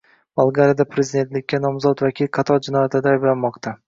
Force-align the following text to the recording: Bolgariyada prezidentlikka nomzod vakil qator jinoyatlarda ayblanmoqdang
Bolgariyada 0.39 0.85
prezidentlikka 0.93 1.59
nomzod 1.65 2.01
vakil 2.05 2.31
qator 2.39 2.65
jinoyatlarda 2.69 3.13
ayblanmoqdang 3.13 3.79